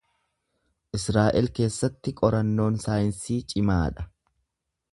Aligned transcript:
Israa’el 0.99 1.49
keessatti 1.59 2.15
qorannoon 2.23 2.81
saayinsii 2.85 3.39
cimaa 3.53 3.81
dha. 3.99 4.07